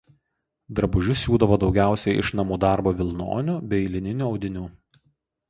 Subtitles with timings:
[0.77, 4.67] Drabužius siūdavo daugiausiai iš namų darbo vilnonių bei lininių audinių.